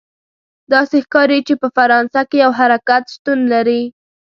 [0.73, 3.81] داسې ښکاري چې په فرانسه کې یو حرکت شتون لري.